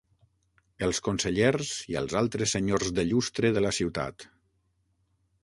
Els 0.87 1.01
consellers 1.07 1.73
i 1.91 1.99
els 2.01 2.15
altres 2.23 2.57
senyors 2.57 2.89
de 3.01 3.07
llustre 3.11 3.53
de 3.59 3.65
la 3.67 3.75
ciutat... 3.83 4.29